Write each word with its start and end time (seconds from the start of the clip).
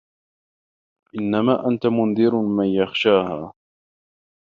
إِنَّما 1.19 1.67
أَنتَ 1.69 1.85
مُنذِرُ 1.85 2.35
مَن 2.41 2.65
يَخشاها 2.67 3.53